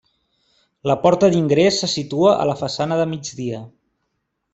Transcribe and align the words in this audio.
La 0.91 0.95
porta 1.03 1.29
d'ingrés 1.35 1.77
se 1.83 1.89
situa 1.91 2.31
a 2.39 2.47
la 2.53 2.59
façana 2.63 2.99
de 3.03 3.07
migdia. 3.13 3.61